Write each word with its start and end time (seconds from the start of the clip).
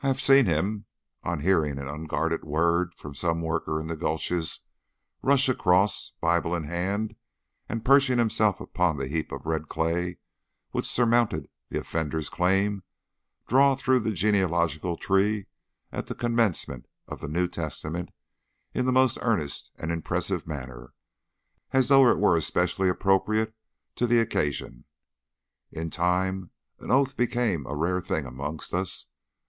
I 0.00 0.06
have 0.06 0.20
seen 0.20 0.46
him, 0.46 0.84
on 1.24 1.40
hearing 1.40 1.76
an 1.76 1.88
unguarded 1.88 2.44
word 2.44 2.94
from 2.94 3.16
some 3.16 3.40
worker 3.42 3.80
in 3.80 3.88
the 3.88 3.96
gulches, 3.96 4.60
rush 5.22 5.48
across, 5.48 6.10
Bible 6.20 6.54
in 6.54 6.62
hand, 6.62 7.16
and 7.68 7.84
perching 7.84 8.16
himself 8.16 8.60
upon 8.60 8.96
the 8.96 9.08
heap 9.08 9.32
of 9.32 9.44
red 9.44 9.68
clay 9.68 10.18
which 10.70 10.86
surmounted 10.86 11.48
the 11.68 11.80
offender's 11.80 12.28
claim, 12.28 12.84
drawl 13.48 13.74
through 13.74 13.98
the 13.98 14.12
genealogical 14.12 14.96
tree 14.96 15.46
at 15.90 16.06
the 16.06 16.14
commencement 16.14 16.86
of 17.08 17.18
the 17.20 17.26
New 17.26 17.48
Testament 17.48 18.10
in 18.72 18.86
a 18.86 18.92
most 18.92 19.18
earnest 19.20 19.72
and 19.74 19.90
impressive 19.90 20.46
manner, 20.46 20.92
as 21.72 21.88
though 21.88 22.08
it 22.08 22.20
were 22.20 22.36
especially 22.36 22.88
appropriate 22.88 23.52
to 23.96 24.06
the 24.06 24.20
occasion. 24.20 24.84
In 25.72 25.90
time, 25.90 26.52
an 26.78 26.92
oath 26.92 27.16
became 27.16 27.66
a 27.66 27.74
rare 27.74 28.00
thing 28.00 28.26
amongst 28.26 28.72
us. 28.72 29.06